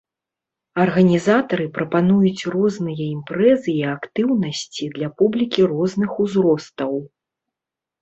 Арганізатары 0.85 1.65
прапануюць 1.75 2.47
розныя 2.57 3.01
імпрэзы 3.15 3.71
і 3.77 3.87
актыўнасці 3.95 4.91
для 4.97 5.13
публікі 5.23 5.61
розных 5.77 6.11
узростаў. 6.29 6.93